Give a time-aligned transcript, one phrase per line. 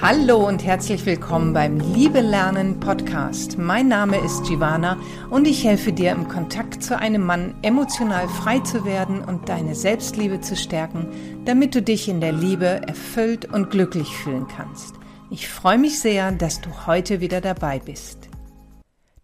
[0.00, 3.58] Hallo und herzlich willkommen beim Liebe Lernen Podcast.
[3.58, 4.96] Mein Name ist Giovanna
[5.28, 9.74] und ich helfe dir im Kontakt zu einem Mann emotional frei zu werden und deine
[9.74, 11.08] Selbstliebe zu stärken,
[11.44, 14.94] damit du dich in der Liebe erfüllt und glücklich fühlen kannst.
[15.32, 18.28] Ich freue mich sehr, dass du heute wieder dabei bist.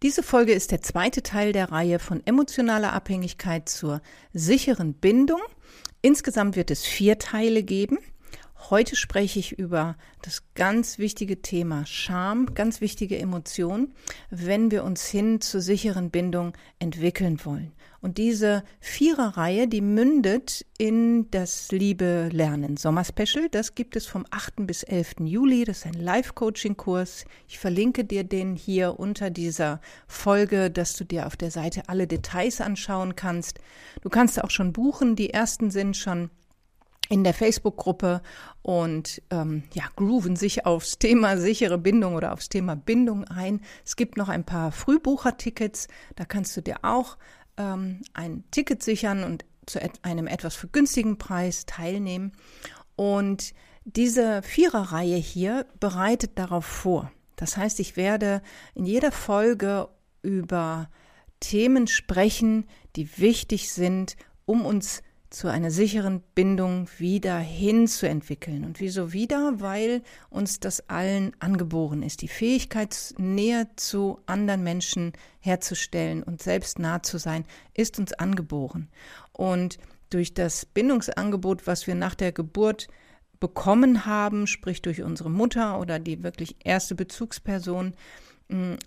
[0.03, 4.01] Diese Folge ist der zweite Teil der Reihe von emotionaler Abhängigkeit zur
[4.33, 5.39] sicheren Bindung.
[6.01, 7.97] Insgesamt wird es vier Teile geben.
[8.71, 13.93] Heute spreche ich über das ganz wichtige Thema Scham, ganz wichtige Emotion,
[14.31, 17.73] wenn wir uns hin zur sicheren Bindung entwickeln wollen.
[18.01, 23.49] Und diese Viererreihe, die mündet in das Liebe Lernen Sommerspecial.
[23.49, 24.65] Das gibt es vom 8.
[24.65, 25.15] bis 11.
[25.19, 25.63] Juli.
[25.63, 27.25] Das ist ein Live-Coaching-Kurs.
[27.47, 32.07] Ich verlinke dir den hier unter dieser Folge, dass du dir auf der Seite alle
[32.07, 33.59] Details anschauen kannst.
[34.01, 35.15] Du kannst auch schon buchen.
[35.15, 36.31] Die ersten sind schon
[37.09, 38.21] in der Facebook-Gruppe
[38.61, 43.61] und ähm, ja, grooven sich aufs Thema sichere Bindung oder aufs Thema Bindung ein.
[43.85, 47.17] Es gibt noch ein paar Frühbuchertickets, da kannst du dir auch
[47.57, 52.33] ähm, ein Ticket sichern und zu einem etwas vergünstigen Preis teilnehmen.
[52.95, 57.11] Und diese Viererreihe hier bereitet darauf vor.
[57.35, 58.41] Das heißt, ich werde
[58.73, 59.89] in jeder Folge
[60.21, 60.89] über
[61.39, 65.03] Themen sprechen, die wichtig sind, um uns
[65.35, 68.63] zu einer sicheren Bindung wieder hinzuentwickeln.
[68.63, 69.59] Und wieso wieder?
[69.59, 75.11] Weil uns das allen angeboren ist, die Fähigkeit, näher zu anderen Menschen
[75.41, 78.87] herzustellen und selbst nah zu sein, ist uns angeboren.
[79.33, 79.77] Und
[80.09, 82.87] durch das Bindungsangebot, was wir nach der Geburt
[83.41, 87.93] bekommen haben, sprich durch unsere Mutter oder die wirklich erste Bezugsperson,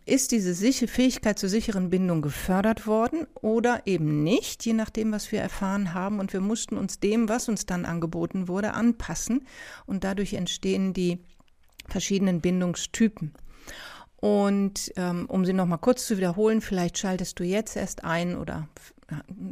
[0.06, 0.55] ist diese
[0.87, 6.20] Fähigkeit zur sicheren Bindung gefördert worden oder eben nicht, je nachdem, was wir erfahren haben.
[6.20, 9.47] Und wir mussten uns dem, was uns dann angeboten wurde, anpassen.
[9.84, 11.19] Und dadurch entstehen die
[11.89, 13.35] verschiedenen Bindungstypen.
[14.20, 18.68] Und ähm, um sie nochmal kurz zu wiederholen, vielleicht schaltest du jetzt erst ein oder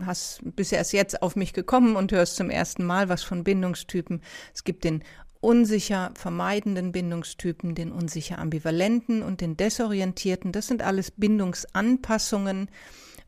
[0.05, 4.21] hast bist erst jetzt auf mich gekommen und hörst zum ersten Mal was von Bindungstypen.
[4.55, 5.03] Es gibt den
[5.41, 10.53] unsicher vermeidenden Bindungstypen, den unsicher ambivalenten und den desorientierten.
[10.53, 12.71] Das sind alles Bindungsanpassungen,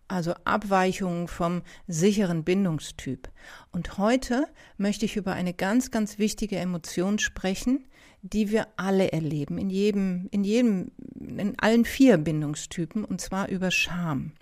[0.09, 3.29] also Abweichungen vom sicheren Bindungstyp.
[3.73, 4.47] Und heute
[4.79, 7.87] möchte ich über eine ganz, ganz wichtige Emotion sprechen,
[8.23, 13.71] die wir alle erleben, in jedem, in jedem, in allen vier Bindungstypen, und zwar über
[13.71, 14.33] Scham.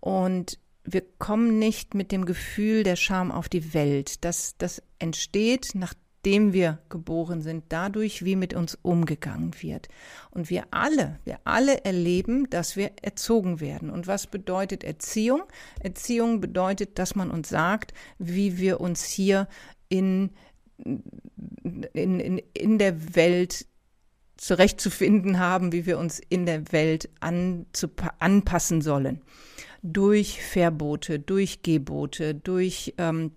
[0.00, 4.24] Und wir kommen nicht mit dem Gefühl der Scham auf die Welt.
[4.24, 5.94] Das, das entsteht, nach
[6.24, 9.88] dem wir geboren sind, dadurch, wie mit uns umgegangen wird.
[10.30, 13.90] Und wir alle, wir alle erleben, dass wir erzogen werden.
[13.90, 15.42] Und was bedeutet Erziehung?
[15.80, 19.48] Erziehung bedeutet, dass man uns sagt, wie wir uns hier
[19.88, 20.30] in,
[20.84, 23.66] in, in, in der Welt
[24.36, 29.20] zurechtzufinden haben, wie wir uns in der Welt anpassen sollen.
[29.82, 33.32] Durch Verbote, durch Gebote, durch ähm,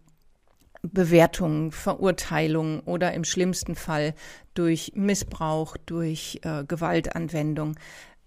[0.84, 4.14] Bewertungen, Verurteilungen oder im schlimmsten Fall
[4.54, 7.76] durch Missbrauch, durch äh, Gewaltanwendung,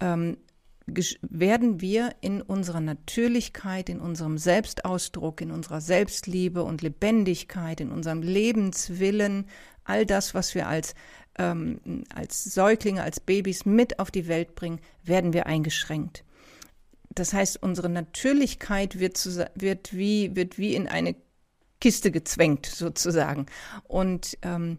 [0.01, 0.39] ähm,
[1.21, 8.23] werden wir in unserer Natürlichkeit, in unserem Selbstausdruck, in unserer Selbstliebe und Lebendigkeit, in unserem
[8.23, 9.47] Lebenswillen,
[9.85, 10.95] all das, was wir als,
[11.39, 16.25] ähm, als Säuglinge, als Babys mit auf die Welt bringen, werden wir eingeschränkt.
[17.11, 21.17] Das heißt, unsere Natürlichkeit wird, zu, wird, wie, wird wie in eine
[21.87, 23.47] Kiste gezwängt sozusagen.
[23.85, 24.79] Und ähm,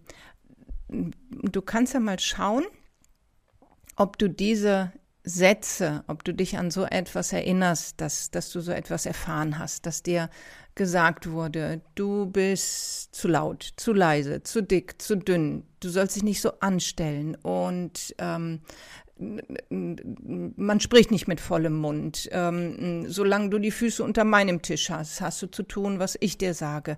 [0.89, 2.65] du kannst ja mal schauen,
[3.95, 4.91] ob du diese
[5.23, 9.85] Sätze, ob du dich an so etwas erinnerst, dass, dass du so etwas erfahren hast,
[9.85, 10.29] dass dir
[10.75, 16.23] gesagt wurde, du bist zu laut, zu leise, zu dick, zu dünn, du sollst dich
[16.23, 18.59] nicht so anstellen und ähm,
[19.69, 22.29] man spricht nicht mit vollem Mund.
[22.31, 26.37] Ähm, solange du die Füße unter meinem Tisch hast, hast du zu tun, was ich
[26.37, 26.97] dir sage.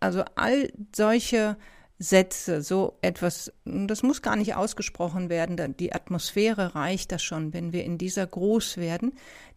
[0.00, 1.56] Also all solche
[1.98, 7.72] Sätze, so etwas, das muss gar nicht ausgesprochen werden, die Atmosphäre reicht das schon, wenn
[7.72, 9.12] wir in dieser groß werden,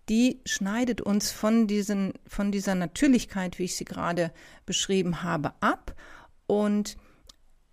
[0.10, 4.32] die schneidet uns von, diesen, von dieser Natürlichkeit, wie ich sie gerade
[4.66, 5.96] beschrieben habe, ab.
[6.46, 6.98] Und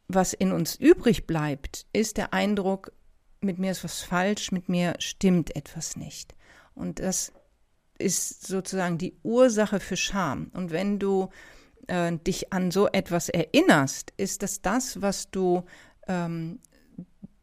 [0.08, 2.92] was in uns übrig bleibt, ist der Eindruck,
[3.44, 6.34] mit mir ist was falsch, mit mir stimmt etwas nicht.
[6.74, 7.32] Und das
[7.98, 10.50] ist sozusagen die Ursache für Scham.
[10.54, 11.28] Und wenn du
[11.86, 15.64] äh, dich an so etwas erinnerst, ist das das, was du
[16.08, 16.58] ähm,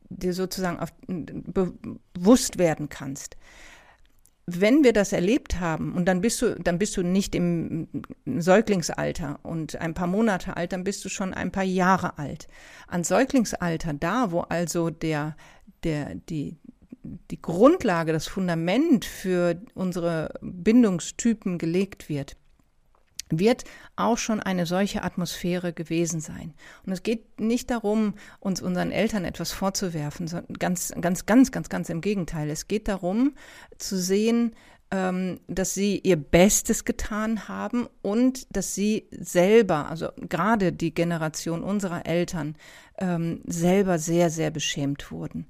[0.09, 3.37] dir sozusagen auf, bewusst werden kannst.
[4.57, 7.87] wenn wir das erlebt haben, und dann bist du, dann bist du nicht im
[8.25, 12.47] Säuglingsalter und ein paar Monate alt, dann bist du schon ein paar Jahre alt.
[12.87, 15.35] An Säuglingsalter, da wo also der,
[15.83, 16.57] der, die,
[17.03, 22.35] die Grundlage, das Fundament für unsere Bindungstypen gelegt wird,
[23.31, 23.63] wird
[23.95, 26.53] auch schon eine solche Atmosphäre gewesen sein.
[26.85, 31.69] Und es geht nicht darum, uns unseren Eltern etwas vorzuwerfen, sondern ganz, ganz, ganz, ganz,
[31.69, 32.49] ganz im Gegenteil.
[32.49, 33.35] Es geht darum,
[33.77, 34.55] zu sehen,
[34.91, 41.63] ähm, dass sie ihr Bestes getan haben und dass sie selber, also gerade die Generation
[41.63, 42.55] unserer Eltern,
[42.99, 45.47] ähm, selber sehr, sehr beschämt wurden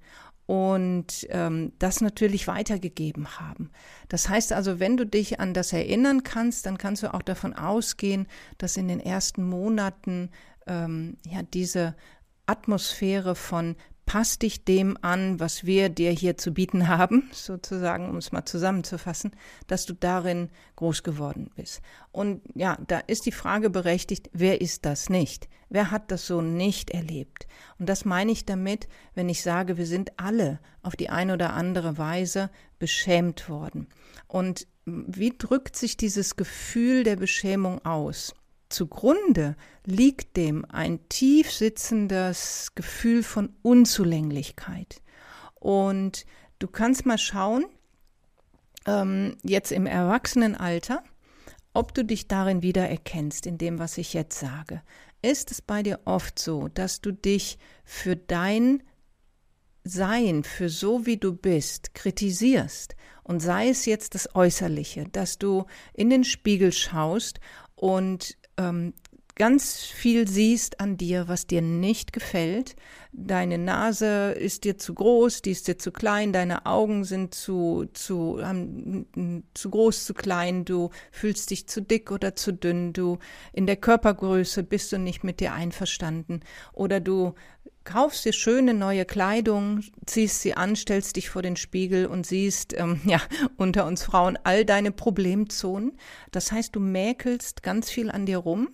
[0.50, 3.70] und ähm, das natürlich weitergegeben haben.
[4.08, 7.54] Das heißt also, wenn du dich an das erinnern kannst, dann kannst du auch davon
[7.54, 10.32] ausgehen, dass in den ersten Monaten
[10.66, 11.96] ähm, ja diese
[12.48, 13.76] Atmosphäre von
[14.10, 18.44] Pass dich dem an, was wir dir hier zu bieten haben, sozusagen, um es mal
[18.44, 19.36] zusammenzufassen,
[19.68, 21.84] dass du darin groß geworden bist.
[22.12, 25.48] Und ja, da ist die Frage berechtigt, wer ist das nicht?
[25.70, 27.46] Wer hat das so nicht erlebt?
[27.78, 31.54] Und das meine ich damit, wenn ich sage, wir sind alle auf die eine oder
[31.54, 33.90] andere Weise beschämt worden.
[34.28, 38.34] Und wie drückt sich dieses Gefühl der Beschämung aus?
[38.70, 39.56] Zugrunde
[39.86, 45.02] liegt dem ein tief sitzendes Gefühl von Unzulänglichkeit.
[45.56, 46.26] Und
[46.60, 47.66] du kannst mal schauen,
[48.86, 51.04] ähm, jetzt im Erwachsenenalter,
[51.74, 54.82] ob du dich darin wiedererkennst, in dem, was ich jetzt sage.
[55.22, 58.84] Ist es bei dir oft so, dass du dich für dein
[59.84, 62.96] Sein, für so wie du bist, kritisierst?
[63.24, 67.40] Und sei es jetzt das Äußerliche, dass du in den Spiegel schaust
[67.76, 68.94] und ähm,
[69.40, 72.76] ganz viel siehst an dir, was dir nicht gefällt.
[73.14, 77.86] Deine Nase ist dir zu groß, die ist dir zu klein, deine Augen sind zu,
[77.94, 83.18] zu, haben, zu groß, zu klein, du fühlst dich zu dick oder zu dünn, du
[83.54, 86.42] in der Körpergröße bist du nicht mit dir einverstanden
[86.74, 87.34] oder du
[87.90, 92.78] kaufst dir schöne neue Kleidung, ziehst sie an, stellst dich vor den Spiegel und siehst,
[92.78, 93.20] ähm, ja,
[93.58, 95.98] unter uns Frauen all deine Problemzonen.
[96.32, 98.70] Das heißt, du mäkelst ganz viel an dir rum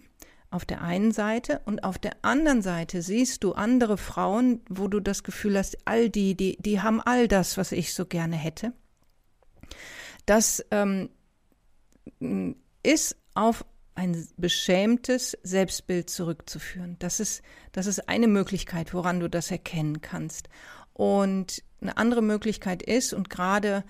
[0.51, 4.99] auf der einen Seite und auf der anderen Seite siehst du andere Frauen, wo du
[4.99, 8.73] das Gefühl hast, all die, die, die haben all das, was ich so gerne hätte.
[10.25, 11.09] Das ähm,
[12.83, 16.97] ist auf ein beschämtes Selbstbild zurückzuführen.
[16.99, 20.49] Das ist, das ist eine Möglichkeit, woran du das erkennen kannst.
[20.93, 23.83] Und eine andere Möglichkeit ist, und gerade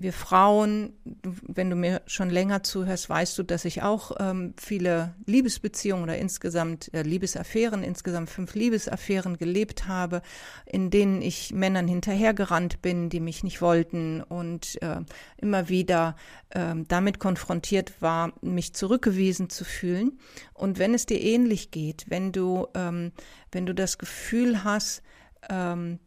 [0.00, 0.92] wir Frauen,
[1.24, 6.16] wenn du mir schon länger zuhörst, weißt du, dass ich auch ähm, viele Liebesbeziehungen oder
[6.16, 10.22] insgesamt äh, Liebesaffären, insgesamt fünf Liebesaffären gelebt habe,
[10.66, 15.00] in denen ich Männern hinterhergerannt bin, die mich nicht wollten und äh,
[15.36, 16.14] immer wieder
[16.50, 20.20] äh, damit konfrontiert war, mich zurückgewiesen zu fühlen.
[20.54, 23.10] Und wenn es dir ähnlich geht, wenn du, ähm,
[23.50, 25.02] wenn du das Gefühl hast,
[25.50, 25.98] ähm,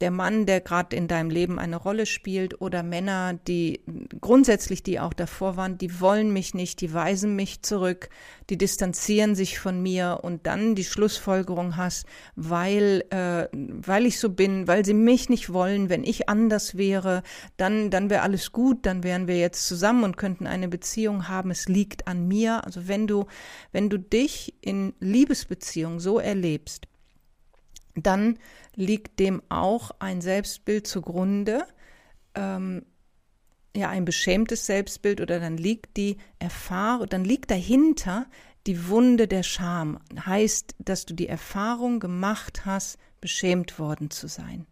[0.00, 3.80] der Mann, der gerade in deinem Leben eine Rolle spielt oder Männer, die
[4.20, 8.08] grundsätzlich, die auch davor waren, die wollen mich nicht, die weisen mich zurück,
[8.50, 14.30] die distanzieren sich von mir und dann die Schlussfolgerung hast, weil, äh, weil ich so
[14.30, 17.22] bin, weil sie mich nicht wollen, wenn ich anders wäre,
[17.56, 21.50] dann, dann wäre alles gut, dann wären wir jetzt zusammen und könnten eine Beziehung haben,
[21.50, 22.64] es liegt an mir.
[22.64, 23.26] Also wenn du,
[23.72, 26.88] wenn du dich in Liebesbeziehung so erlebst,
[27.94, 28.38] dann
[28.74, 31.66] liegt dem auch ein Selbstbild zugrunde,
[32.34, 32.84] ähm,
[33.76, 38.26] ja, ein beschämtes Selbstbild oder dann liegt die Erfahrung, dann liegt dahinter
[38.66, 39.98] die Wunde der Scham.
[40.24, 44.66] Heißt, dass du die Erfahrung gemacht hast, beschämt worden zu sein.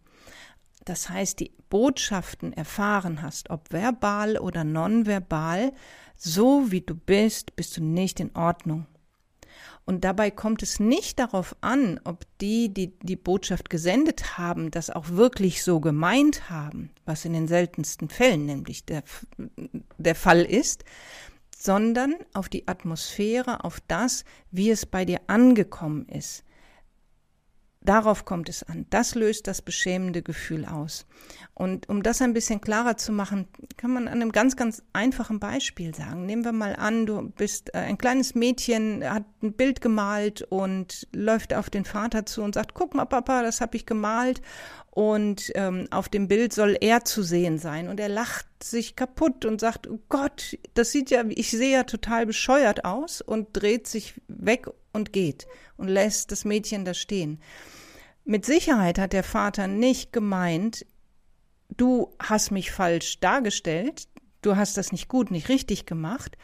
[0.85, 5.73] Das heißt, die Botschaften erfahren hast, ob verbal oder nonverbal,
[6.15, 8.85] so wie du bist, bist du nicht in Ordnung.
[9.85, 14.89] Und dabei kommt es nicht darauf an, ob die, die die Botschaft gesendet haben, das
[14.89, 19.03] auch wirklich so gemeint haben, was in den seltensten Fällen nämlich der,
[19.97, 20.85] der Fall ist,
[21.57, 26.43] sondern auf die Atmosphäre, auf das, wie es bei dir angekommen ist.
[27.85, 28.85] Darauf kommt es an.
[28.89, 31.05] Das löst das beschämende Gefühl aus.
[31.53, 35.39] Und um das ein bisschen klarer zu machen, kann man an einem ganz, ganz einfachen
[35.39, 36.25] Beispiel sagen.
[36.25, 41.07] Nehmen wir mal an, du bist äh, ein kleines Mädchen, hat ein Bild gemalt und
[41.13, 44.41] läuft auf den Vater zu und sagt, guck mal, Papa, das habe ich gemalt.
[44.89, 47.89] Und ähm, auf dem Bild soll er zu sehen sein.
[47.89, 51.83] Und er lacht sich kaputt und sagt, oh Gott, das sieht ja, ich sehe ja
[51.83, 55.47] total bescheuert aus und dreht sich weg und geht
[55.77, 57.39] und lässt das Mädchen da stehen.
[58.25, 60.85] Mit Sicherheit hat der Vater nicht gemeint,
[61.69, 64.07] du hast mich falsch dargestellt,
[64.41, 66.37] du hast das nicht gut, nicht richtig gemacht.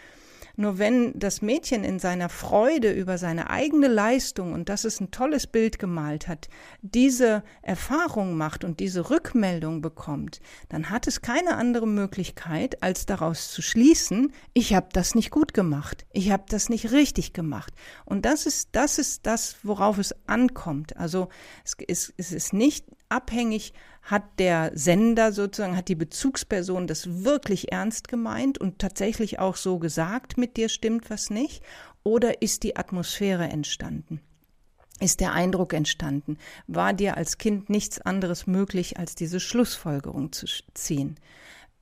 [0.59, 5.09] Nur wenn das Mädchen in seiner Freude über seine eigene Leistung und dass es ein
[5.09, 6.49] tolles Bild gemalt hat,
[6.81, 13.53] diese Erfahrung macht und diese Rückmeldung bekommt, dann hat es keine andere Möglichkeit, als daraus
[13.53, 17.73] zu schließen, ich habe das nicht gut gemacht, ich habe das nicht richtig gemacht.
[18.03, 20.97] Und das ist, das ist das, worauf es ankommt.
[20.97, 21.29] Also
[21.63, 27.71] es ist, es ist nicht abhängig hat der Sender sozusagen, hat die Bezugsperson das wirklich
[27.71, 31.63] ernst gemeint und tatsächlich auch so gesagt, mit dir stimmt was nicht?
[32.03, 34.21] Oder ist die Atmosphäre entstanden?
[34.99, 36.37] Ist der Eindruck entstanden?
[36.67, 41.15] War dir als Kind nichts anderes möglich, als diese Schlussfolgerung zu ziehen?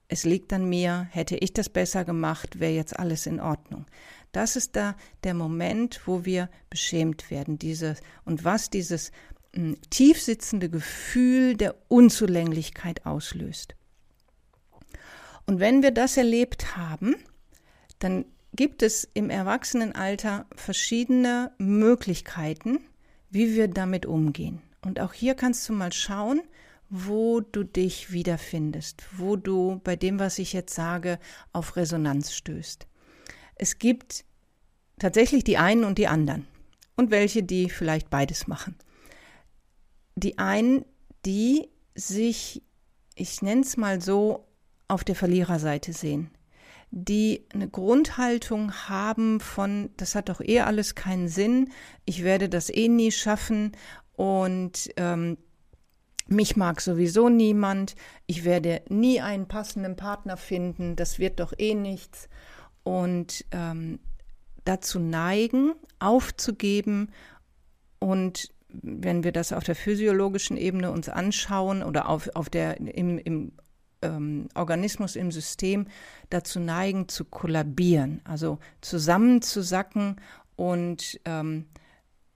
[0.08, 3.86] Es liegt an mir, hätte ich das besser gemacht, wäre jetzt alles in Ordnung.
[4.32, 9.12] Das ist da der Moment, wo wir beschämt werden, dieses, und was dieses
[9.89, 13.75] tiefsitzende Gefühl der Unzulänglichkeit auslöst.
[15.46, 17.16] Und wenn wir das erlebt haben,
[18.00, 22.80] dann gibt es im Erwachsenenalter verschiedene Möglichkeiten,
[23.30, 24.62] wie wir damit umgehen.
[24.82, 26.42] Und auch hier kannst du mal schauen,
[26.89, 31.20] wo du dich wiederfindest, wo du bei dem, was ich jetzt sage,
[31.51, 32.88] auf Resonanz stößt.
[33.56, 34.24] Es gibt
[35.00, 36.48] tatsächlich die einen und die anderen
[36.96, 38.75] und welche, die vielleicht beides machen
[40.18, 40.84] die einen,
[41.26, 42.64] die sich,
[43.16, 44.46] ich nenne es mal so,
[44.88, 46.32] auf der Verliererseite sehen,
[46.92, 51.72] die eine Grundhaltung haben von, das hat doch eh alles keinen Sinn,
[52.06, 53.74] ich werde das eh nie schaffen
[54.14, 55.38] und ähm,
[56.28, 57.96] mich mag sowieso niemand,
[58.26, 62.28] ich werde nie einen passenden Partner finden, das wird doch eh nichts.
[62.84, 64.00] Und ähm,
[64.66, 67.12] dazu neigen, aufzugeben
[68.00, 73.18] und wenn wir das auf der physiologischen Ebene uns anschauen oder auf, auf der, im,
[73.18, 73.52] im
[74.02, 75.88] ähm, Organismus, im System
[76.30, 80.18] dazu neigen zu kollabieren, also zusammenzusacken
[80.56, 81.66] und ähm,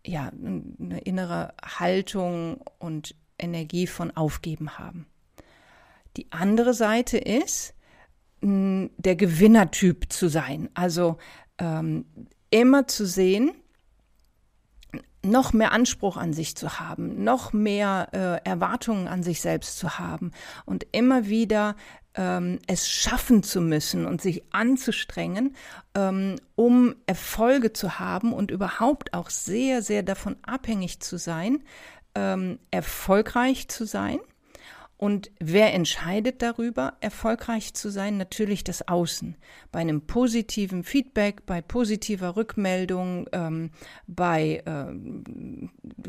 [0.05, 5.05] ja, eine innere Haltung und Energie von Aufgeben haben.
[6.17, 7.73] Die andere Seite ist,
[8.43, 11.17] der Gewinnertyp zu sein, also
[11.59, 12.05] ähm,
[12.49, 13.51] immer zu sehen,
[15.23, 19.99] noch mehr Anspruch an sich zu haben, noch mehr äh, Erwartungen an sich selbst zu
[19.99, 20.31] haben
[20.65, 21.75] und immer wieder
[22.15, 25.55] ähm, es schaffen zu müssen und sich anzustrengen,
[25.95, 31.63] ähm, um Erfolge zu haben und überhaupt auch sehr, sehr davon abhängig zu sein,
[32.15, 34.19] ähm, erfolgreich zu sein
[35.01, 38.17] und wer entscheidet darüber, erfolgreich zu sein?
[38.17, 39.35] Natürlich das Außen.
[39.71, 43.71] Bei einem positiven Feedback, bei positiver Rückmeldung, ähm,
[44.05, 44.93] bei äh,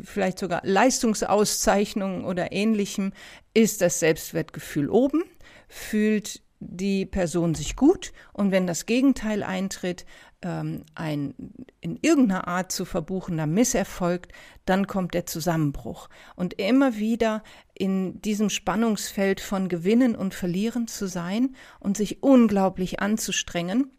[0.04, 3.14] vielleicht sogar Leistungsauszeichnungen oder ähnlichem
[3.54, 5.22] ist das Selbstwertgefühl oben,
[5.68, 10.04] fühlt die Person sich gut und wenn das Gegenteil eintritt,
[10.42, 11.34] ähm, ein
[11.80, 14.28] in irgendeiner Art zu verbuchender Misserfolg,
[14.64, 16.08] dann kommt der Zusammenbruch.
[16.37, 17.42] Und immer wieder
[17.75, 23.90] in diesem Spannungsfeld von Gewinnen und Verlieren zu sein und sich unglaublich anzustrengen,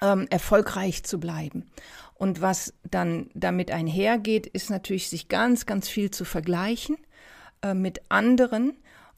[0.00, 1.66] ähm, erfolgreich zu bleiben.
[2.14, 6.96] Und was dann damit einhergeht, ist natürlich, sich ganz, ganz viel zu vergleichen
[7.62, 8.76] äh, mit anderen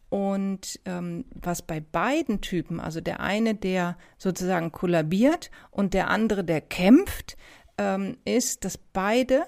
[0.09, 6.45] und ähm, was bei beiden Typen, also der eine, der sozusagen kollabiert und der andere,
[6.45, 7.37] der kämpft,
[7.79, 9.45] ähm, ist, dass beide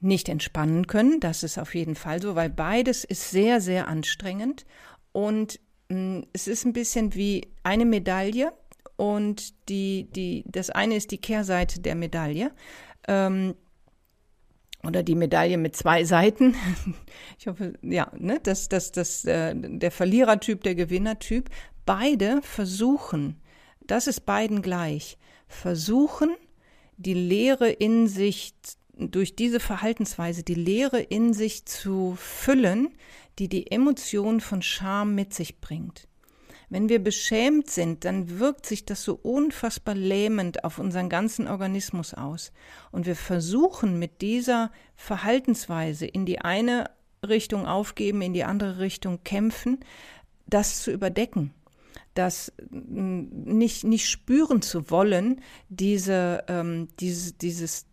[0.00, 1.20] nicht entspannen können.
[1.20, 4.66] Das ist auf jeden Fall so, weil beides ist sehr, sehr anstrengend.
[5.12, 8.52] Und mh, hm, es ist ein bisschen wie eine Medaille
[8.96, 12.52] und die, die, das eine ist die Kehrseite der Medaille.
[13.06, 13.54] Ähm,
[14.84, 16.54] oder die Medaille mit zwei Seiten.
[17.40, 21.48] Ich hoffe, ja, ne, dass das, das, äh, der Verlierertyp, der Gewinnertyp,
[21.86, 23.36] beide versuchen,
[23.86, 26.34] das ist beiden gleich, versuchen,
[26.96, 28.54] die Lehre in sich,
[28.96, 32.88] durch diese Verhaltensweise, die Lehre in sich zu füllen,
[33.38, 36.07] die die Emotion von Scham mit sich bringt.
[36.70, 42.14] Wenn wir beschämt sind, dann wirkt sich das so unfassbar lähmend auf unseren ganzen Organismus
[42.14, 42.52] aus.
[42.90, 46.90] Und wir versuchen mit dieser Verhaltensweise in die eine
[47.26, 49.80] Richtung aufgeben, in die andere Richtung kämpfen,
[50.46, 51.54] das zu überdecken
[52.18, 57.86] das nicht, nicht spüren zu wollen, diese, ähm, dieses, dieses,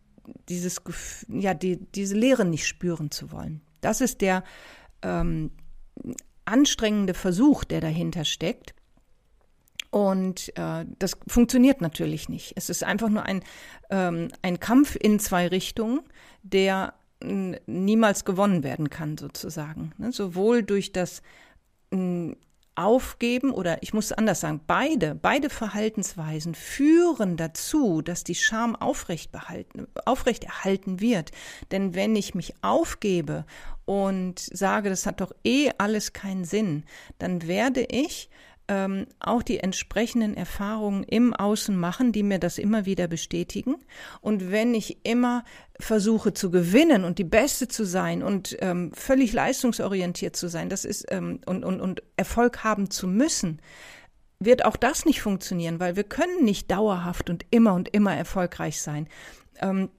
[0.49, 0.81] dieses,
[1.27, 3.61] ja, die, diese Leere nicht spüren zu wollen.
[3.81, 4.43] Das ist der
[5.03, 5.51] ähm,
[6.45, 8.73] anstrengende Versuch, der dahinter steckt.
[9.91, 12.53] Und äh, das funktioniert natürlich nicht.
[12.55, 13.43] Es ist einfach nur ein,
[13.89, 16.01] ähm, ein Kampf in zwei Richtungen,
[16.43, 19.93] der niemals gewonnen werden kann, sozusagen.
[19.97, 20.11] Ne?
[20.11, 21.21] Sowohl durch das
[22.75, 29.31] Aufgeben oder ich muss anders sagen, beide, beide Verhaltensweisen führen dazu, dass die Scham aufrecht
[29.31, 31.31] behalten, aufrechterhalten wird.
[31.71, 33.45] Denn wenn ich mich aufgebe
[33.85, 36.83] und sage, das hat doch eh alles keinen Sinn,
[37.17, 38.29] dann werde ich
[38.67, 43.75] ähm, auch die entsprechenden Erfahrungen im Außen machen, die mir das immer wieder bestätigen.
[44.21, 45.43] Und wenn ich immer
[45.79, 50.85] versuche zu gewinnen und die Beste zu sein und ähm, völlig leistungsorientiert zu sein, das
[50.85, 53.61] ist ähm, und, und, und Erfolg haben zu müssen,
[54.39, 58.81] wird auch das nicht funktionieren, weil wir können nicht dauerhaft und immer und immer erfolgreich
[58.81, 59.07] sein.
[59.61, 59.89] Ähm,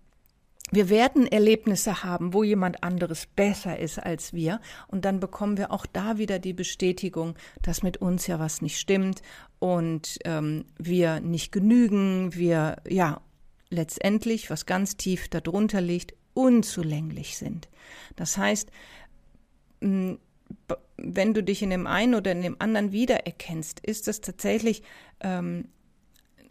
[0.73, 4.61] wir werden Erlebnisse haben, wo jemand anderes besser ist als wir.
[4.89, 8.79] Und dann bekommen wir auch da wieder die Bestätigung, dass mit uns ja was nicht
[8.79, 9.23] stimmt
[9.61, 13.21] und ähm, wir nicht genügen, wir ja
[13.71, 17.69] letztendlich, was ganz tief darunter liegt, unzulänglich sind.
[18.17, 18.71] Das heißt,
[19.81, 20.19] wenn
[21.35, 24.83] du dich in dem einen oder in dem anderen wiedererkennst, ist das tatsächlich
[25.21, 25.69] ähm,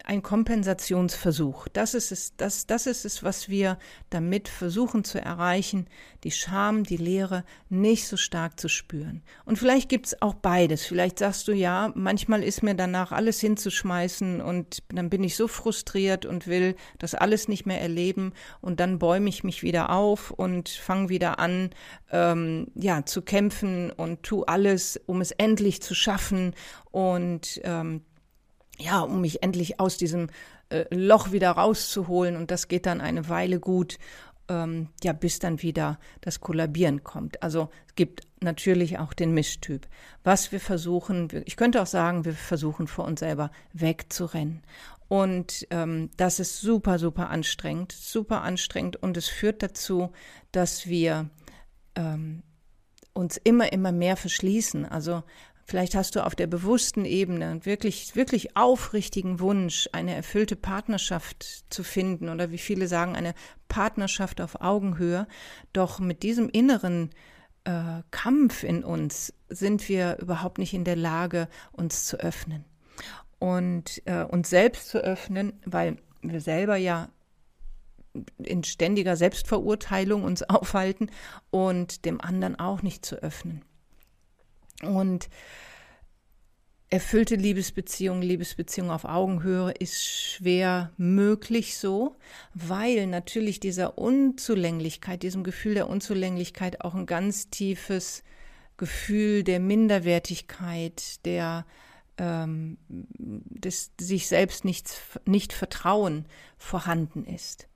[0.05, 1.67] ein Kompensationsversuch.
[1.69, 3.77] Das ist es, das, das ist es, was wir
[4.09, 5.88] damit versuchen zu erreichen,
[6.24, 9.24] die Scham, die Leere nicht so stark zu spüren.
[9.45, 10.85] Und vielleicht gibt's auch beides.
[10.85, 15.47] Vielleicht sagst du ja, manchmal ist mir danach alles hinzuschmeißen und dann bin ich so
[15.47, 20.29] frustriert und will das alles nicht mehr erleben und dann bäume ich mich wieder auf
[20.31, 21.71] und fange wieder an,
[22.12, 26.53] ähm, ja, zu kämpfen und tu alles, um es endlich zu schaffen
[26.91, 28.01] und ähm,
[28.77, 30.29] ja, um mich endlich aus diesem
[30.70, 32.36] äh, Loch wieder rauszuholen.
[32.36, 33.98] Und das geht dann eine Weile gut,
[34.48, 37.41] ähm, ja, bis dann wieder das Kollabieren kommt.
[37.41, 39.88] Also es gibt natürlich auch den Mischtyp.
[40.24, 44.62] Was wir versuchen, ich könnte auch sagen, wir versuchen vor uns selber wegzurennen.
[45.08, 48.98] Und ähm, das ist super, super anstrengend, super anstrengend.
[48.98, 50.12] Und es führt dazu,
[50.51, 51.29] dass wir
[51.96, 52.41] ähm,
[53.13, 54.86] uns immer, immer mehr verschließen.
[54.86, 55.24] Also
[55.67, 61.65] Vielleicht hast du auf der bewussten Ebene einen wirklich, wirklich aufrichtigen Wunsch, eine erfüllte Partnerschaft
[61.72, 63.34] zu finden oder wie viele sagen, eine
[63.67, 65.28] Partnerschaft auf Augenhöhe.
[65.73, 67.10] Doch mit diesem inneren
[67.63, 72.63] äh, Kampf in uns sind wir überhaupt nicht in der Lage, uns zu öffnen.
[73.39, 77.10] Und äh, uns selbst zu öffnen, weil wir selber ja
[78.38, 81.10] in ständiger Selbstverurteilung uns aufhalten
[81.49, 83.65] und dem anderen auch nicht zu öffnen.
[84.88, 85.30] Und
[86.89, 92.15] erfüllte Liebesbeziehung, Liebesbeziehung auf Augenhöhe ist schwer möglich so,
[92.54, 98.24] weil natürlich dieser Unzulänglichkeit, diesem Gefühl der Unzulänglichkeit auch ein ganz tiefes
[98.78, 101.65] Gefühl der Minderwertigkeit, der
[102.17, 104.89] ähm, des sich selbst nicht,
[105.26, 106.26] nicht Vertrauen
[106.58, 107.67] vorhanden ist.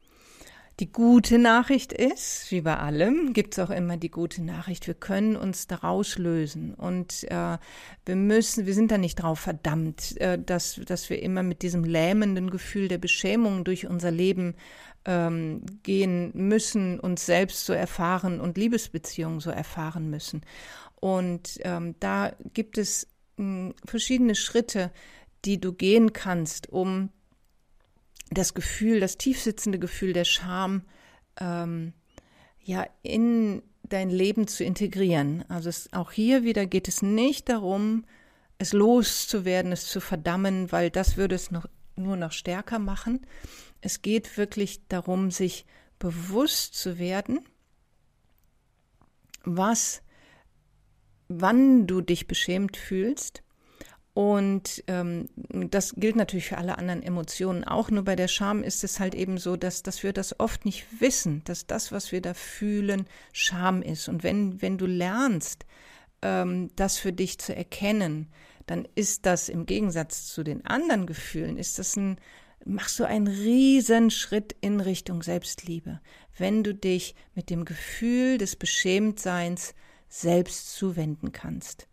[0.79, 4.93] Die gute Nachricht ist, wie bei allem, gibt es auch immer die gute Nachricht, wir
[4.93, 7.57] können uns daraus lösen und äh,
[8.05, 11.83] wir müssen, wir sind da nicht drauf verdammt, äh, dass, dass wir immer mit diesem
[11.83, 14.55] lähmenden Gefühl der Beschämung durch unser Leben
[15.03, 20.45] ähm, gehen müssen, uns selbst so erfahren und Liebesbeziehungen so erfahren müssen.
[20.95, 24.91] Und ähm, da gibt es mh, verschiedene Schritte,
[25.43, 27.09] die du gehen kannst, um
[28.29, 30.83] das Gefühl, das tiefsitzende Gefühl der Scham,
[31.39, 31.93] ähm,
[32.61, 35.43] ja, in dein Leben zu integrieren.
[35.49, 38.05] Also es, auch hier wieder geht es nicht darum,
[38.59, 41.65] es loszuwerden, es zu verdammen, weil das würde es noch,
[41.95, 43.25] nur noch stärker machen.
[43.81, 45.65] Es geht wirklich darum, sich
[45.97, 47.39] bewusst zu werden,
[49.43, 50.01] was,
[51.29, 53.41] wann du dich beschämt fühlst
[54.19, 57.89] und ähm, das gilt natürlich für alle anderen Emotionen auch.
[57.89, 60.85] Nur bei der Scham ist es halt eben so, dass, dass wir das oft nicht
[60.99, 64.09] wissen, dass das, was wir da fühlen, Scham ist.
[64.09, 65.65] Und wenn, wenn du lernst,
[66.21, 68.27] ähm, das für dich zu erkennen,
[68.65, 72.19] dann ist das im Gegensatz zu den anderen Gefühlen, ist das ein,
[72.65, 76.01] machst du einen riesen Schritt in Richtung Selbstliebe,
[76.37, 79.75] wenn du dich mit dem Gefühl des Beschämtseins
[80.09, 81.88] selbst zuwenden kannst.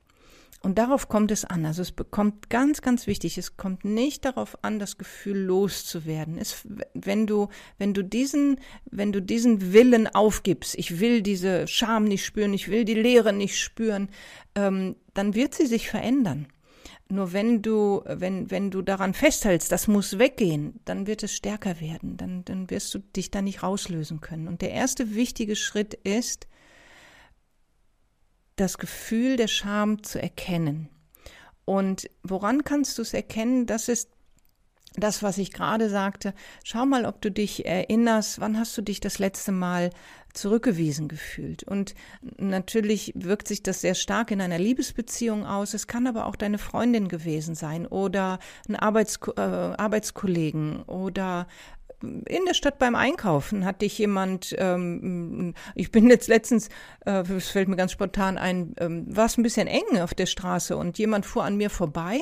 [0.66, 1.64] Und darauf kommt es an.
[1.64, 3.38] Also es bekommt ganz, ganz wichtig.
[3.38, 6.38] Es kommt nicht darauf an, das Gefühl loszuwerden.
[6.38, 8.59] Es, wenn du, wenn du diesen,
[8.90, 13.33] wenn du diesen Willen aufgibst, ich will diese Scham nicht spüren, ich will die Leere
[13.33, 14.09] nicht spüren,
[14.57, 16.48] ähm, dann wird sie sich verändern.
[17.09, 21.81] Nur wenn du, wenn, wenn du daran festhältst, das muss weggehen, dann wird es stärker
[21.81, 22.16] werden.
[22.16, 24.48] Dann, dann wirst du dich da nicht rauslösen können.
[24.48, 26.48] Und der erste wichtige Schritt ist,
[28.56, 30.88] das Gefühl der Scham zu erkennen.
[31.64, 33.66] Und woran kannst du es erkennen?
[33.66, 34.10] Das ist
[34.94, 39.00] das, was ich gerade sagte, schau mal, ob du dich erinnerst, wann hast du dich
[39.00, 39.90] das letzte Mal
[40.32, 41.62] zurückgewiesen gefühlt.
[41.64, 41.94] Und
[42.38, 45.74] natürlich wirkt sich das sehr stark in einer Liebesbeziehung aus.
[45.74, 48.38] Es kann aber auch deine Freundin gewesen sein oder
[48.68, 51.46] ein Arbeits äh, Arbeitskollegen oder
[52.02, 56.68] in der Stadt beim Einkaufen hat dich jemand, ähm, ich bin jetzt letztens,
[57.04, 60.26] äh, es fällt mir ganz spontan ein, ähm, war es ein bisschen eng auf der
[60.26, 62.20] Straße und jemand fuhr an mir vorbei,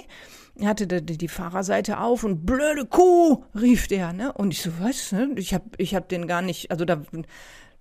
[0.62, 4.32] hatte die, die Fahrerseite auf und blöde Kuh, rief der, ne?
[4.32, 5.30] Und ich so, was, ne?
[5.36, 7.02] Ich hab, ich hab den gar nicht, also da,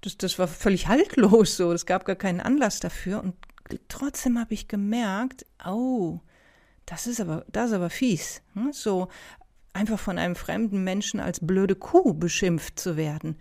[0.01, 3.35] das, das war völlig haltlos so, es gab gar keinen Anlass dafür und
[3.87, 6.19] trotzdem habe ich gemerkt, oh,
[6.85, 8.41] das ist aber, das ist aber fies.
[8.53, 8.71] Ne?
[8.73, 9.07] So,
[9.73, 13.37] einfach von einem fremden Menschen als blöde Kuh beschimpft zu werden.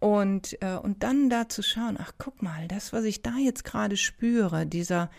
[0.00, 3.64] Und, äh, und dann da zu schauen, ach guck mal, das, was ich da jetzt
[3.64, 5.10] gerade spüre, dieser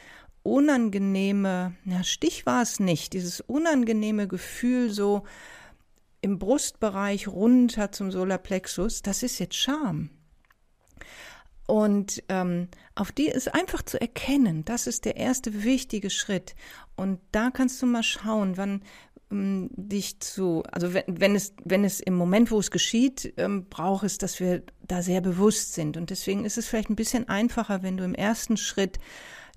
[0.43, 5.23] unangenehme, ja, Stich war es nicht, dieses unangenehme Gefühl so
[6.21, 10.11] im Brustbereich runter zum Solarplexus, das ist jetzt Scham.
[11.67, 16.55] Und ähm, auf die ist einfach zu erkennen, das ist der erste wichtige Schritt.
[16.95, 18.83] Und da kannst du mal schauen, wann,
[19.35, 23.67] ähm, dich zu, also wenn, wenn es, wenn es im Moment, wo es geschieht, ähm,
[23.69, 25.97] braucht es, dass wir da sehr bewusst sind.
[25.97, 28.99] Und deswegen ist es vielleicht ein bisschen einfacher, wenn du im ersten Schritt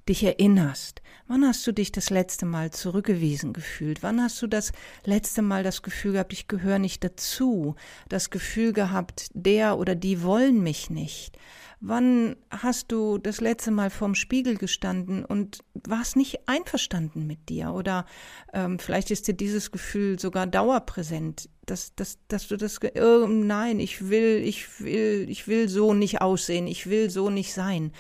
[0.09, 1.03] dich erinnerst.
[1.27, 4.03] Wann hast du dich das letzte Mal zurückgewiesen gefühlt?
[4.03, 4.73] Wann hast du das
[5.05, 7.75] letzte Mal das Gefühl gehabt, ich gehöre nicht dazu?
[8.09, 11.39] Das Gefühl gehabt, der oder die wollen mich nicht?
[11.81, 17.73] Wann hast du das letzte Mal vorm Spiegel gestanden und warst nicht einverstanden mit dir?
[17.73, 18.05] Oder
[18.53, 23.79] ähm, vielleicht ist dir dieses Gefühl sogar dauerpräsent, dass, dass, dass du das, oh, nein,
[23.79, 27.93] ich will, ich will, ich will so nicht aussehen, ich will so nicht sein.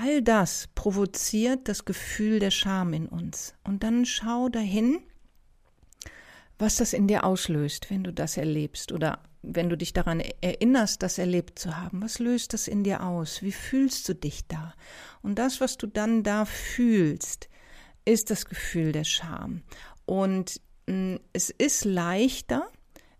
[0.00, 3.54] All das provoziert das Gefühl der Scham in uns.
[3.64, 5.00] Und dann schau dahin,
[6.56, 11.02] was das in dir auslöst, wenn du das erlebst oder wenn du dich daran erinnerst,
[11.02, 13.42] das erlebt zu haben, was löst das in dir aus?
[13.42, 14.72] Wie fühlst du dich da?
[15.22, 17.48] Und das, was du dann da fühlst,
[18.04, 19.62] ist das Gefühl der Scham.
[20.06, 22.70] Und mh, hm, es ist leichter,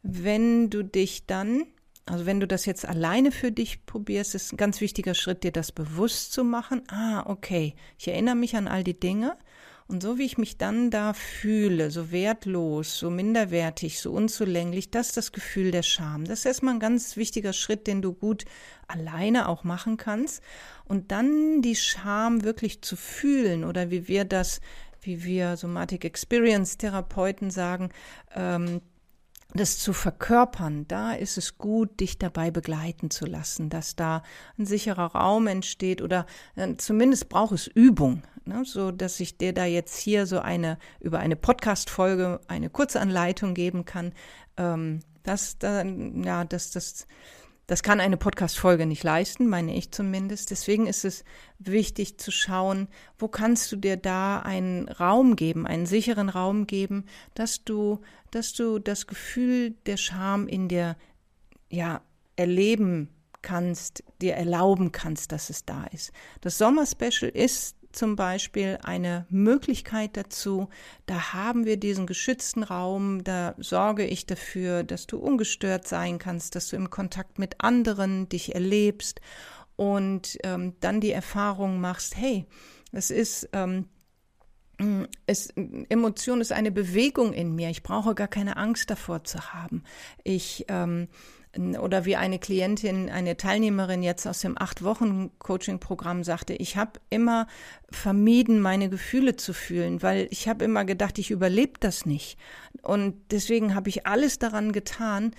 [0.02, 1.66] wenn du dich dann,
[2.08, 5.52] also wenn du das jetzt alleine für dich probierst, ist ein ganz wichtiger Schritt, dir
[5.52, 6.82] das bewusst zu machen.
[6.88, 9.36] Ah, okay, ich erinnere mich an all die Dinge
[9.88, 15.08] und so wie ich mich dann da fühle, so wertlos, so minderwertig, so unzulänglich, das
[15.08, 16.26] ist das Gefühl der Scham.
[16.26, 18.44] Das ist erstmal ein ganz wichtiger Schritt, den du gut
[18.86, 20.42] alleine auch machen kannst.
[20.84, 24.60] Und dann die Scham wirklich zu fühlen oder wie wir das,
[25.00, 27.88] wie wir Somatic Experience Therapeuten sagen,
[28.34, 28.82] ähm,
[29.54, 34.22] das zu verkörpern, da ist es gut, dich dabei begleiten zu lassen, dass da
[34.58, 39.54] ein sicherer Raum entsteht oder äh, zumindest braucht es Übung, ne, so dass ich dir
[39.54, 44.12] da jetzt hier so eine über eine Podcast-Folge eine kurze Anleitung geben kann.
[44.58, 47.06] Ähm, das, dann, ja, das, das
[47.68, 50.50] das kann eine Podcast-Folge nicht leisten, meine ich zumindest.
[50.50, 51.22] Deswegen ist es
[51.58, 57.04] wichtig zu schauen, wo kannst du dir da einen Raum geben, einen sicheren Raum geben,
[57.34, 58.00] dass du,
[58.30, 60.96] dass du das Gefühl der Scham in dir,
[61.68, 62.00] ja,
[62.36, 63.10] erleben
[63.42, 66.10] kannst, dir erlauben kannst, dass es da ist.
[66.40, 70.68] Das Sommerspecial ist zum Beispiel eine Möglichkeit dazu.
[71.06, 76.54] Da haben wir diesen geschützten Raum, da sorge ich dafür, dass du ungestört sein kannst,
[76.54, 79.20] dass du im Kontakt mit anderen dich erlebst
[79.74, 82.46] und ähm, dann die Erfahrung machst, hey,
[82.92, 83.86] es ist ähm,
[85.26, 85.52] es,
[85.88, 87.68] Emotion ist eine Bewegung in mir.
[87.68, 89.82] Ich brauche gar keine Angst davor zu haben.
[90.22, 91.08] Ich ähm,
[91.56, 97.00] oder wie eine Klientin, eine Teilnehmerin jetzt aus dem acht Wochen Coaching-Programm sagte, ich habe
[97.10, 97.46] immer
[97.90, 102.38] vermieden, meine Gefühle zu fühlen, weil ich habe immer gedacht, ich überlebe das nicht.
[102.82, 105.32] Und deswegen habe ich alles daran getan,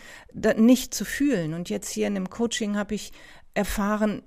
[0.57, 1.53] nicht zu fühlen.
[1.53, 3.11] Und jetzt hier in dem Coaching habe ich
[3.53, 4.23] erfahren,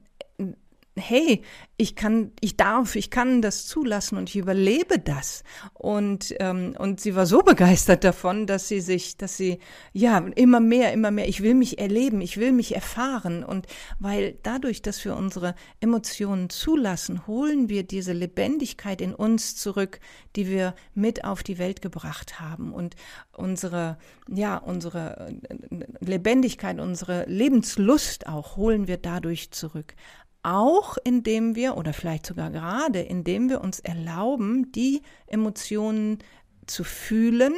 [0.96, 1.42] hey,
[1.78, 5.42] ich kann, ich darf, ich kann das zulassen und ich überlebe das.
[5.72, 9.58] Und, ähm, und sie war so begeistert davon, dass sie sich, dass sie,
[9.92, 13.42] ja, immer mehr, immer mehr, ich will mich erleben, ich will mich erfahren.
[13.42, 13.66] Und
[13.98, 19.98] weil dadurch, dass wir unsere Emotionen zulassen, holen wir diese Lebendigkeit in uns zurück,
[20.36, 22.72] die wir mit auf die Welt gebracht haben.
[22.72, 22.96] Und
[23.32, 23.96] unsere,
[24.28, 25.32] ja, unsere
[25.70, 29.94] äh, Lebendigkeit, unsere Lebenslust auch holen wir dadurch zurück
[30.42, 36.18] auch indem wir oder vielleicht sogar gerade indem wir uns erlauben, die Emotionen
[36.66, 37.54] zu fühlen,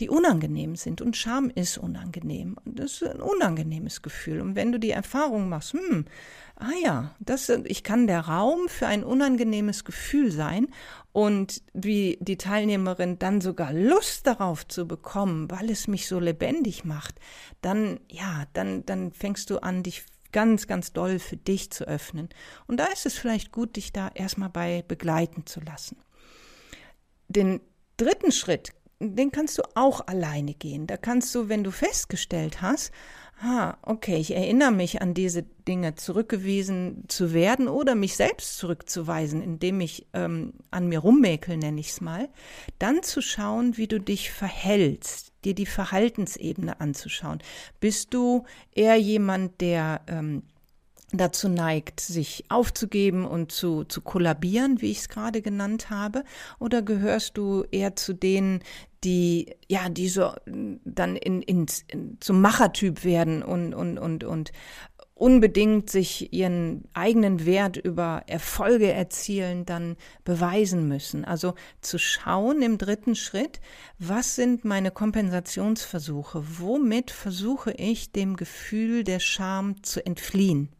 [0.00, 1.00] die unangenehm sind.
[1.00, 2.56] Und Scham ist unangenehm.
[2.64, 4.40] Das ist ein unangenehmes Gefühl.
[4.40, 6.06] Und wenn du die Erfahrung machst, hm,
[6.56, 10.68] ah ja, das, ich kann der Raum für ein unangenehmes Gefühl sein
[11.12, 16.84] und wie die Teilnehmerin dann sogar Lust darauf zu bekommen, weil es mich so lebendig
[16.84, 17.16] macht,
[17.60, 22.28] dann, ja, dann, dann fängst du an, dich ganz, ganz doll für dich zu öffnen.
[22.66, 25.96] Und da ist es vielleicht gut, dich da erstmal bei begleiten zu lassen.
[27.28, 27.60] Den
[27.96, 30.86] dritten Schritt, den kannst du auch alleine gehen.
[30.86, 32.92] Da kannst du, wenn du festgestellt hast,
[33.42, 39.42] ah, okay, ich erinnere mich an diese Dinge zurückgewiesen zu werden oder mich selbst zurückzuweisen,
[39.42, 42.28] indem ich ähm, an mir rummäkel, nenne ich es mal,
[42.78, 47.42] dann zu schauen, wie du dich verhältst, dir die Verhaltensebene anzuschauen.
[47.80, 50.42] Bist du eher jemand, der ähm,
[51.12, 56.24] dazu neigt, sich aufzugeben und zu, zu kollabieren, wie ich es gerade genannt habe?
[56.58, 58.60] Oder gehörst du eher zu denen,
[59.04, 64.52] die, ja, die so dann in, in, in zum Machertyp werden und, und, und, und
[65.22, 71.24] unbedingt sich ihren eigenen Wert über Erfolge erzielen, dann beweisen müssen.
[71.24, 73.60] Also zu schauen im dritten Schritt,
[74.00, 76.42] was sind meine Kompensationsversuche?
[76.58, 80.70] Womit versuche ich dem Gefühl der Scham zu entfliehen?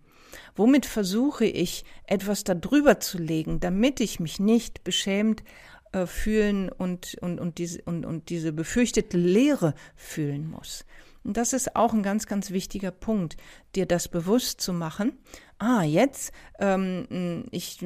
[0.56, 5.44] Womit versuche ich, etwas darüber zu legen, damit ich mich nicht beschämt
[5.92, 10.84] äh, fühlen und, und, und, diese, und, und diese befürchtete Leere fühlen muss?
[11.24, 13.36] Und das ist auch ein ganz, ganz wichtiger Punkt,
[13.74, 15.12] dir das bewusst zu machen.
[15.58, 17.78] Ah, jetzt, ähm, ich,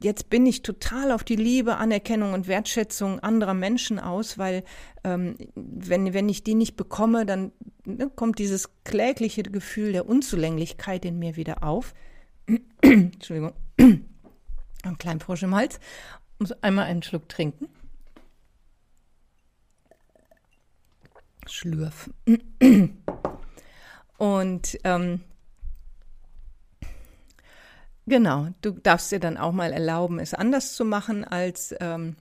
[0.00, 4.62] jetzt bin ich total auf die Liebe, Anerkennung und Wertschätzung anderer Menschen aus, weil
[5.02, 7.50] ähm, wenn, wenn ich die nicht bekomme, dann
[7.84, 11.94] ne, kommt dieses klägliche Gefühl der Unzulänglichkeit in mir wieder auf.
[12.82, 15.80] Entschuldigung, ein kleinen Frosch im Hals.
[16.38, 17.68] Muss einmal einen Schluck trinken.
[21.46, 22.10] Schlürf.
[24.18, 25.20] Und ähm,
[28.06, 32.16] genau, du darfst dir dann auch mal erlauben, es anders zu machen als, ähm,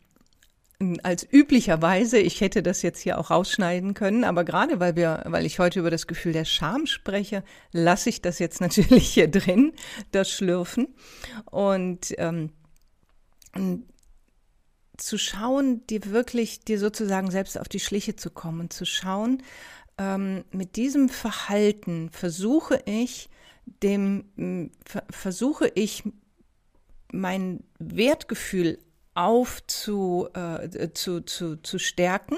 [1.03, 2.17] als üblicherweise.
[2.17, 5.79] Ich hätte das jetzt hier auch rausschneiden können, aber gerade weil wir, weil ich heute
[5.79, 9.73] über das Gefühl der Scham spreche, lasse ich das jetzt natürlich hier drin,
[10.11, 10.87] das Schlürfen.
[11.45, 12.51] Und ähm,
[15.01, 19.43] zu schauen, dir wirklich, dir sozusagen selbst auf die Schliche zu kommen und zu schauen,
[19.97, 23.29] ähm, mit diesem Verhalten versuche ich,
[23.83, 24.71] dem,
[25.09, 26.03] versuche ich
[27.11, 28.79] mein Wertgefühl
[29.13, 32.37] aufzu, äh, zu, zu, zu stärken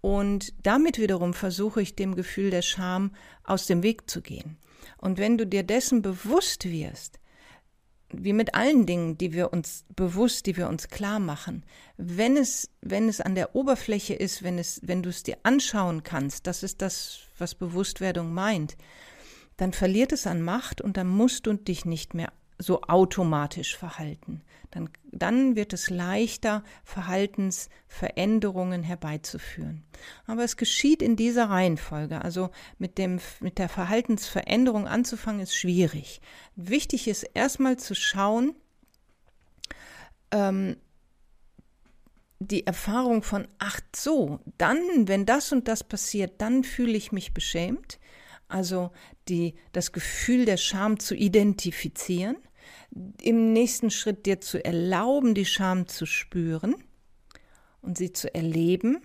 [0.00, 3.12] und damit wiederum versuche ich dem Gefühl der Scham
[3.44, 4.56] aus dem Weg zu gehen.
[4.96, 7.19] Und wenn du dir dessen bewusst wirst,
[8.12, 11.64] wie mit allen Dingen, die wir uns bewusst, die wir uns klar machen,
[11.96, 16.02] wenn es, wenn es an der Oberfläche ist, wenn es, wenn du es dir anschauen
[16.02, 18.76] kannst, das ist das, was Bewusstwerdung meint,
[19.56, 24.42] dann verliert es an Macht und dann musst du dich nicht mehr so automatisch verhalten.
[24.70, 29.82] Dann, dann wird es leichter, Verhaltensveränderungen herbeizuführen.
[30.26, 32.22] Aber es geschieht in dieser Reihenfolge.
[32.22, 36.20] Also mit, dem, mit der Verhaltensveränderung anzufangen, ist schwierig.
[36.54, 38.54] Wichtig ist erstmal zu schauen,
[40.30, 40.76] ähm,
[42.38, 47.34] die Erfahrung von, ach so, dann, wenn das und das passiert, dann fühle ich mich
[47.34, 47.98] beschämt.
[48.48, 48.92] Also
[49.28, 52.36] die, das Gefühl der Scham zu identifizieren
[53.22, 56.74] im nächsten Schritt dir zu erlauben, die Scham zu spüren
[57.82, 59.00] und sie zu erleben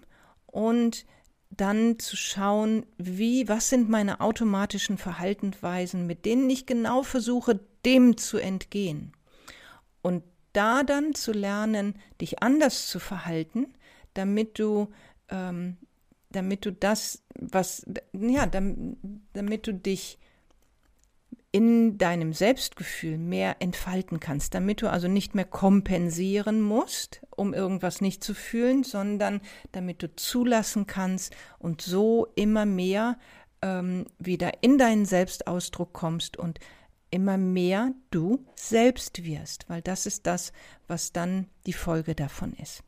[0.48, 1.06] und
[1.52, 8.18] dann zu schauen, wie, was sind meine automatischen Verhaltensweisen, mit denen ich genau versuche, dem
[8.18, 9.14] zu entgehen.
[10.02, 13.74] Und da dann zu lernen, dich anders zu verhalten,
[14.14, 14.90] damit du,
[15.30, 15.78] ähm,
[16.32, 18.98] damit du das, was, ja, damit,
[19.34, 20.18] damit du dich
[21.56, 28.02] in deinem Selbstgefühl mehr entfalten kannst, damit du also nicht mehr kompensieren musst, um irgendwas
[28.02, 29.40] nicht zu fühlen, sondern
[29.72, 33.18] damit du zulassen kannst und so immer mehr
[33.62, 36.60] ähm, wieder in deinen Selbstausdruck kommst und
[37.10, 40.52] immer mehr du selbst wirst, weil das ist das,
[40.90, 42.84] was dann die Folge davon ist.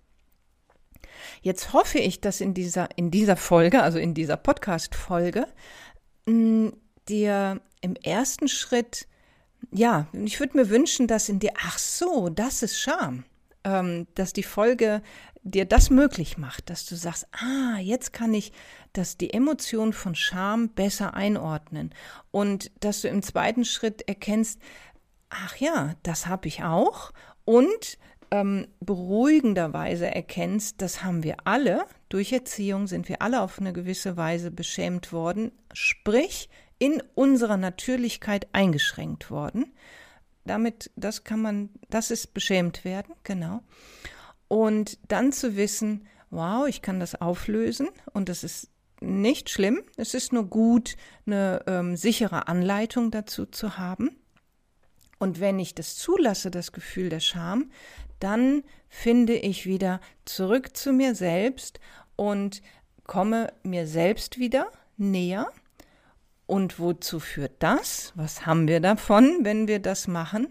[1.41, 5.47] Jetzt hoffe ich, dass in dieser, in dieser Folge, also in dieser Podcast-Folge,
[7.09, 9.07] dir im ersten Schritt,
[9.71, 13.25] ja, ich würde mir wünschen, dass in dir, ach so, das ist Scham,
[13.63, 15.01] ähm, dass die Folge
[15.43, 18.51] dir das möglich macht, dass du sagst, ah, jetzt kann ich
[18.97, 21.93] dass die Emotion von Scham besser einordnen.
[22.31, 24.59] Und dass du im zweiten Schritt erkennst,
[25.29, 27.11] ach ja, das habe ich auch.
[27.45, 27.99] Und
[28.31, 34.17] ähm, beruhigenderweise erkennst, das haben wir alle, durch Erziehung sind wir alle auf eine gewisse
[34.17, 39.73] Weise beschämt worden, sprich in unserer Natürlichkeit eingeschränkt worden.
[40.45, 43.61] Damit, das kann man, das ist beschämt werden, genau.
[44.47, 48.69] Und dann zu wissen, wow, ich kann das auflösen und das ist
[49.01, 49.81] nicht schlimm.
[49.97, 54.17] Es ist nur gut, eine ähm, sichere Anleitung dazu zu haben.
[55.19, 57.71] Und wenn ich das zulasse, das Gefühl der Scham,
[58.19, 61.79] dann finde ich wieder zurück zu mir selbst
[62.15, 62.61] und
[63.05, 65.47] komme mir selbst wieder näher.
[66.47, 68.13] Und wozu führt das?
[68.15, 70.47] Was haben wir davon, wenn wir das machen?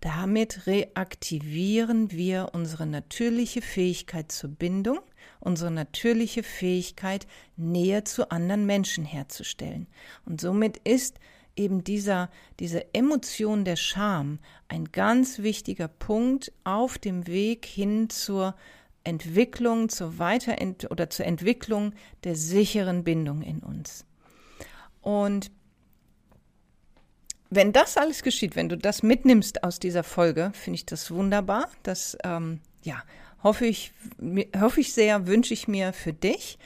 [0.00, 4.98] Damit reaktivieren wir unsere natürliche Fähigkeit zur Bindung,
[5.40, 9.86] unsere natürliche Fähigkeit, Nähe zu anderen Menschen herzustellen.
[10.24, 11.18] Und somit ist
[11.54, 12.28] eben dieser,
[12.60, 18.54] diese Emotion der Scham ein ganz wichtiger Punkt auf dem Weg hin zur
[19.04, 24.04] Entwicklung, zur Weiterent oder zur Entwicklung der sicheren Bindung in uns.
[25.06, 25.52] Und
[27.48, 31.68] wenn das alles geschieht, wenn du das mitnimmst aus dieser Folge, finde ich das wunderbar.
[31.84, 33.04] Das, ähm, ja,
[33.40, 33.92] hoffe ich,
[34.58, 36.58] hoffe ich sehr, wünsche ich mir für dich.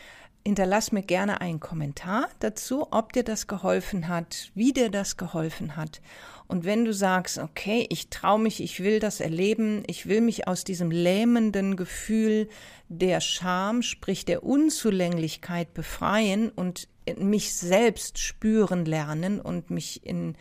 [0.42, 5.76] Hinterlass mir gerne einen Kommentar dazu, ob dir das geholfen hat, wie dir das geholfen
[5.76, 6.00] hat.
[6.48, 10.48] Und wenn du sagst, okay, ich traue mich, ich will das erleben, ich will mich
[10.48, 12.48] aus diesem lähmenden Gefühl
[12.88, 20.36] der Scham, sprich der Unzulänglichkeit befreien und mich selbst spüren lernen und mich in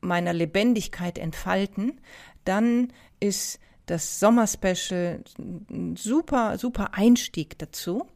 [0.00, 2.00] meiner Lebendigkeit entfalten,
[2.44, 8.06] dann ist das Sommerspecial ein super, super Einstieg dazu.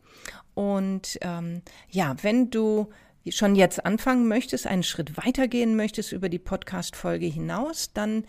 [0.54, 2.88] Und ähm, ja, wenn du
[3.28, 8.24] schon jetzt anfangen möchtest, einen Schritt weitergehen möchtest über die Podcast-Folge hinaus, dann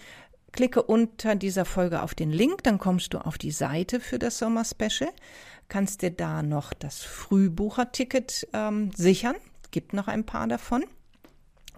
[0.52, 4.38] klicke unter dieser Folge auf den Link, dann kommst du auf die Seite für das
[4.38, 5.10] Sommerspecial,
[5.70, 9.36] kannst dir da noch das Frühbucherticket ähm, sichern,
[9.72, 10.84] gibt noch ein paar davon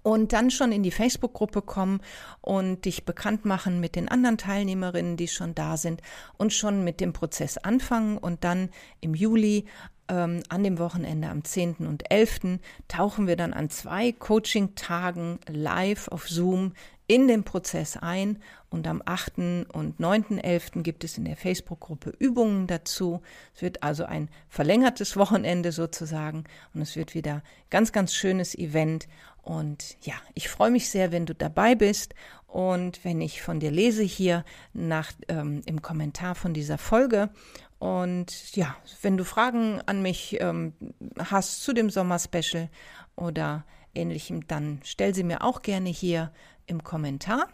[0.04, 2.02] und dann schon in die Facebook-Gruppe kommen
[2.42, 6.02] und dich bekannt machen mit den anderen Teilnehmerinnen, die schon da sind
[6.38, 9.66] und schon mit dem Prozess anfangen und dann im Juli
[10.10, 11.88] ähm, an dem Wochenende am 10.
[11.88, 12.60] und 11.
[12.90, 16.74] tauchen wir dann an zwei Coaching-Tagen live auf Zoom
[17.08, 18.40] in den Prozess ein
[18.74, 19.38] und am 8.
[19.72, 20.82] und 9.11.
[20.82, 23.22] gibt es in der Facebook-Gruppe Übungen dazu.
[23.56, 29.08] Es wird also ein verlängertes Wochenende sozusagen und es wird wieder ganz, ganz schönes Event
[29.44, 32.16] und ja, ich freue mich sehr, wenn du dabei bist
[32.48, 37.30] und wenn ich von dir lese hier nach, ähm, im Kommentar von dieser Folge.
[37.78, 40.74] Und ja, wenn du Fragen an mich ähm,
[41.20, 42.70] hast zu dem Sommerspecial
[43.16, 46.32] oder ähnlichem, dann stell sie mir auch gerne hier
[46.66, 47.50] im Kommentar.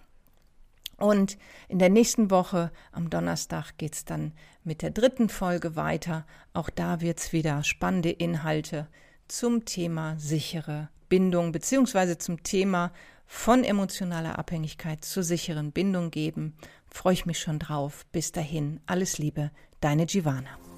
[1.00, 4.34] Und in der nächsten Woche, am Donnerstag, geht es dann
[4.64, 6.26] mit der dritten Folge weiter.
[6.54, 8.88] Auch da wird es wieder spannende Inhalte
[9.28, 12.92] zum Thema sichere Bindung beziehungsweise zum Thema
[13.26, 16.56] von emotionaler Abhängigkeit zur sicheren Bindung geben.
[16.88, 18.06] Freue ich mich schon drauf.
[18.12, 20.69] Bis dahin, alles Liebe, deine Giovanna.